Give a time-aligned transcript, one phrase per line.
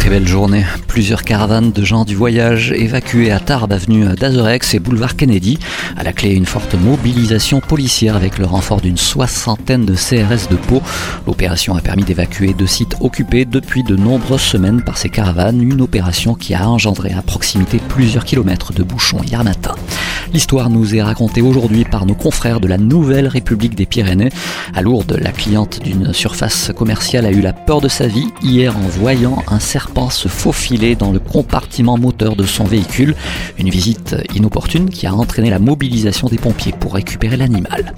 [0.00, 0.64] Très belle journée.
[0.86, 5.58] Plusieurs caravanes de gens du voyage évacués à Tarbes, avenue d'Azerex et boulevard Kennedy.
[5.94, 10.56] À la clé, une forte mobilisation policière avec le renfort d'une soixantaine de CRS de
[10.56, 10.82] Pau.
[11.26, 15.60] L'opération a permis d'évacuer deux sites occupés depuis de nombreuses semaines par ces caravanes.
[15.60, 19.74] Une opération qui a engendré à proximité plusieurs kilomètres de bouchons hier matin.
[20.32, 24.30] L'histoire nous est racontée aujourd'hui par nos confrères de la Nouvelle République des Pyrénées.
[24.74, 28.76] À Lourdes, la cliente d'une surface commerciale a eu la peur de sa vie hier
[28.76, 33.16] en voyant un serpent se faufiler dans le compartiment moteur de son véhicule.
[33.58, 37.92] Une visite inopportune qui a entraîné la mobilisation des pompiers pour récupérer l'animal.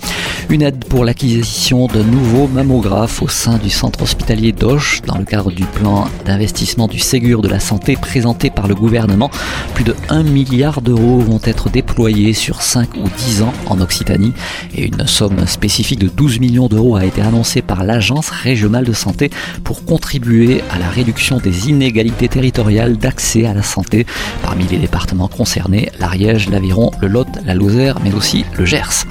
[0.49, 5.25] Une aide pour l'acquisition d'un nouveau mammographe au sein du centre hospitalier d'Auch dans le
[5.25, 9.31] cadre du plan d'investissement du Ségur de la santé présenté par le gouvernement.
[9.75, 14.33] Plus de 1 milliard d'euros vont être déployés sur 5 ou 10 ans en Occitanie
[14.77, 18.93] et une somme spécifique de 12 millions d'euros a été annoncée par l'Agence régionale de
[18.93, 19.31] santé
[19.65, 24.07] pour contribuer à la réduction des inégalités territoriales d'accès à la santé
[24.43, 29.05] parmi les départements concernés, l'Ariège, l'Aveyron, le Lot, la Lozère mais aussi le Gers.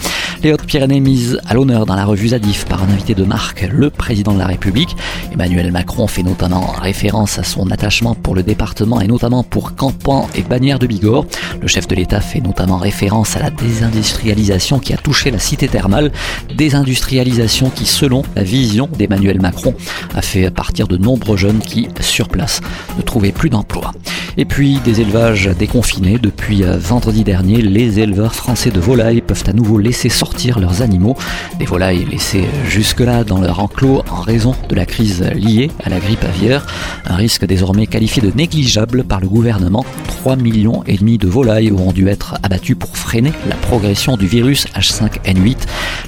[0.44, 3.92] Les Hautes-Pyrénées mises à l'honneur dans la revue Zadif par un invité de marque, le
[3.92, 4.96] président de la République.
[5.32, 10.28] Emmanuel Macron fait notamment référence à son attachement pour le département et notamment pour Campan
[10.34, 11.28] et Bagnères de Bigorre.
[11.62, 15.68] Le chef de l'État fait notamment référence à la désindustrialisation qui a touché la cité
[15.68, 16.12] thermale,
[16.58, 19.76] désindustrialisation qui, selon la vision d'Emmanuel Macron,
[20.16, 22.62] a fait partir de nombreux jeunes qui, sur place,
[22.98, 23.92] ne trouvaient plus d'emploi.
[24.38, 26.18] Et puis des élevages déconfinés.
[26.18, 30.82] Depuis euh, vendredi dernier, les éleveurs français de volailles peuvent à nouveau laisser sortir leurs
[30.82, 31.18] animaux.
[31.60, 36.00] Des volailles laissées jusque-là dans leur enclos en raison de la crise liée à la
[36.00, 36.66] grippe aviaire.
[37.06, 39.86] Un risque désormais qualifié de négligeable par le gouvernement.
[40.08, 44.28] 3 millions et demi de volailles auront dû être abattues pour freiner la progression du
[44.28, 45.58] virus H5N8.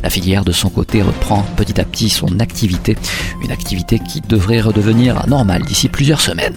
[0.03, 2.95] La filière de son côté reprend petit à petit son activité.
[3.43, 6.55] Une activité qui devrait redevenir normale d'ici plusieurs semaines.